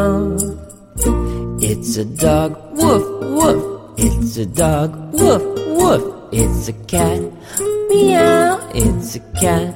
[1.60, 3.04] It's a dog, woof
[3.36, 3.62] woof.
[3.98, 5.42] It's a dog, woof
[5.78, 6.02] woof.
[6.32, 7.20] It's a cat,
[7.88, 8.58] meow.
[8.74, 9.74] It's a cat,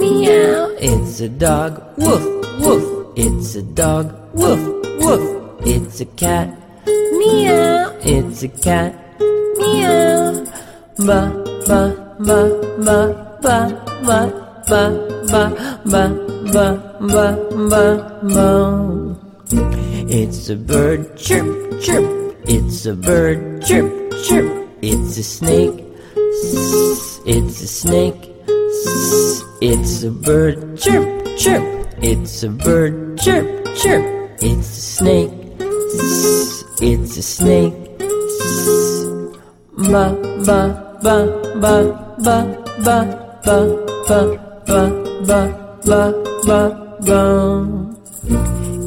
[0.00, 0.74] meow.
[0.80, 2.24] It's a dog, woof
[2.58, 2.82] woof.
[3.16, 4.58] It's a dog, woof
[4.98, 5.45] woof.
[5.68, 6.48] It's a cat,
[6.86, 7.90] meow.
[8.00, 8.94] It's a cat,
[9.58, 10.46] meow.
[11.02, 11.34] Ba
[11.66, 11.90] ba
[12.22, 12.40] ba
[12.78, 13.00] ba
[13.42, 13.58] ba
[13.98, 14.20] ba
[14.68, 14.80] ba
[15.26, 15.42] ba
[15.90, 16.04] ba
[16.54, 16.66] ba
[17.00, 17.26] ba
[17.66, 17.84] ba
[18.22, 18.48] ba.
[20.06, 21.50] It's a bird, chirp
[21.82, 22.06] chirp.
[22.46, 23.90] It's a bird, chirp
[24.22, 24.46] chirp.
[24.82, 25.82] It's a snake.
[27.26, 28.22] It's a snake.
[29.60, 31.64] It's a bird, chirp chirp.
[31.98, 34.06] It's a bird, chirp chirp.
[34.40, 35.45] It's a snake.
[35.98, 37.72] It's a snake.
[39.90, 40.12] Ba
[40.44, 40.60] ba
[41.02, 41.16] ba
[41.60, 41.74] ba
[42.20, 42.36] ba
[42.84, 42.98] ba
[43.44, 43.58] ba
[44.08, 44.18] ba
[44.66, 44.80] ba
[45.26, 45.40] ba
[45.86, 46.00] ba
[46.46, 46.60] ba
[47.00, 47.20] ba.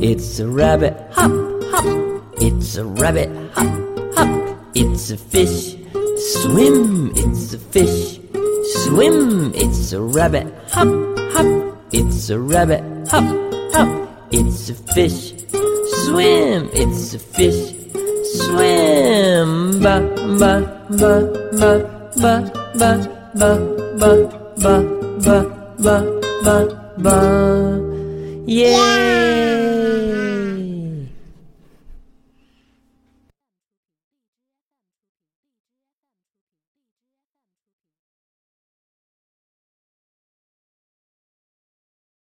[0.02, 1.32] It's a rabbit, hop
[1.72, 1.86] hop.
[2.42, 3.72] It's a rabbit, hop
[4.16, 4.30] hop.
[4.76, 5.76] It's a fish,
[6.18, 7.12] swim.
[7.16, 8.20] It's a fish,
[8.86, 9.52] swim.
[9.56, 10.88] It's a rabbit, hop
[11.34, 11.48] hop.
[11.92, 13.26] It's a rabbit, hop
[13.74, 13.90] hop.
[14.32, 15.34] It's a fish,
[16.10, 16.70] swim.
[16.74, 17.76] It's a fish,
[18.38, 19.80] swim.
[19.84, 19.96] Ba
[20.42, 20.54] ba
[21.00, 21.14] ba
[21.60, 21.72] ba
[22.22, 22.34] ba
[22.80, 22.92] ba
[23.40, 23.52] ba
[24.00, 24.12] ba
[24.62, 24.74] ba
[25.28, 25.38] ba
[25.84, 25.98] ba
[26.44, 26.58] ba
[27.04, 27.18] ba.
[28.46, 29.09] Yay!